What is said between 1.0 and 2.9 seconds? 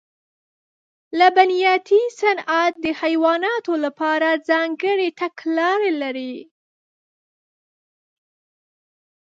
لبنیاتي صنعت د